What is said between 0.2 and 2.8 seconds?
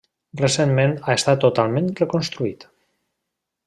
Recentment ha estat totalment reconstruït.